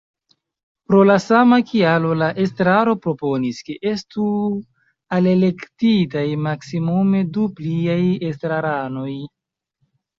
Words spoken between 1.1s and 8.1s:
sama kialo la estraro proponis, ke estu alelektitaj maksimume du pliaj